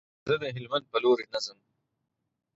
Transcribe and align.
زه 0.27 0.35
د 0.41 0.43
هلمند 0.55 0.85
په 0.91 0.97
لوري 1.03 1.25
نه 1.33 1.39
ځم. 1.45 1.59